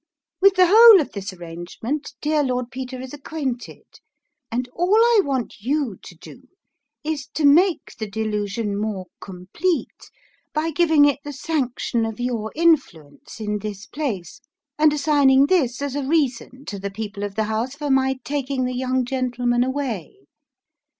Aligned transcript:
"With 0.41 0.55
the 0.55 0.65
whole 0.65 0.99
of 0.99 1.11
this 1.11 1.31
arrangement 1.31 2.15
dear 2.21 2.41
Lord 2.43 2.71
Peter 2.71 2.99
is 2.99 3.13
acquainted; 3.13 3.85
and 4.51 4.67
all 4.73 4.97
I 4.97 5.21
want 5.23 5.57
you 5.59 5.97
to 6.01 6.15
do, 6.15 6.47
is, 7.03 7.27
to 7.35 7.45
make 7.45 7.95
the 7.99 8.09
delusion 8.09 8.79
more 8.81 9.05
complete 9.19 10.09
by 10.55 10.71
giving 10.71 11.05
it 11.05 11.19
the 11.23 11.31
sanction 11.31 12.03
of 12.03 12.19
your 12.19 12.51
influence 12.55 13.39
in 13.39 13.59
this 13.59 13.85
place, 13.85 14.41
and 14.79 14.91
assigning 14.91 15.45
this 15.45 15.83
as 15.83 15.95
a 15.95 16.01
reason 16.07 16.65
to 16.65 16.79
the 16.79 16.89
people 16.89 17.21
of 17.21 17.35
the 17.35 17.43
house 17.43 17.75
for 17.75 17.91
my 17.91 18.17
taking 18.23 18.65
the 18.65 18.73
young 18.75 19.05
gentleman 19.05 19.63
away. 19.63 20.17